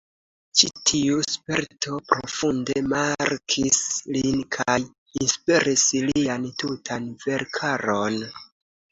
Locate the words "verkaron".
7.27-8.17